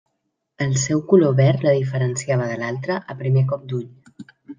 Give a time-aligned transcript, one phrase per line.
[0.65, 3.89] El seu color verd la diferenciava de l'altra a primer cop d'ull.